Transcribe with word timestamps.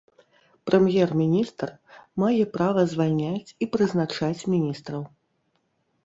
Прэм'ер-міністр 0.67 1.69
мае 2.23 2.39
права 2.55 2.85
звальняць 2.93 3.53
і 3.65 3.67
прызначаць 3.75 4.41
міністраў. 4.55 5.03